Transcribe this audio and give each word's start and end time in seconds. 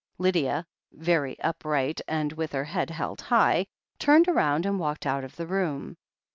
Lydia, 0.17 0.65
very 0.91 1.39
upright 1.41 2.01
and 2.07 2.33
with 2.33 2.53
her 2.53 2.63
head 2.63 2.89
held 2.89 3.21
high, 3.21 3.67
turned 3.99 4.25
round 4.27 4.65
and 4.65 4.79
walked 4.79 5.05
out 5.05 5.23
of 5.23 5.35
the 5.35 5.45
room. 5.45 5.95